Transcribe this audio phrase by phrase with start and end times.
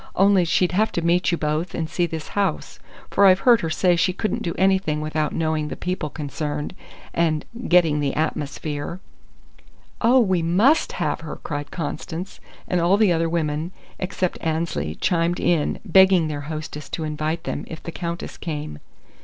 [0.15, 2.79] Only she'd have to meet you both and see this house,
[3.11, 6.73] for I've heard her say she couldn't do anything without knowing the people concerned,
[7.13, 8.99] and 'getting the atmosphere.'"
[10.01, 15.39] "Oh, we must have her!" cried Constance, and all the other women except Annesley chimed
[15.39, 18.79] in, begging their hostess to invite them if the Countess came.